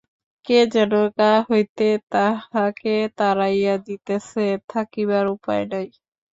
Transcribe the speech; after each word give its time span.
কে 0.45 0.59
যেন 0.73 0.93
গা 1.17 1.33
হইতে 1.47 1.87
তাহাকে 2.11 2.89
তাড়াইয়া 3.17 3.75
দিতেছে, 3.87 4.41
থাকিবার 4.69 5.25
উপায় 5.35 5.63
নাই। 5.71 5.87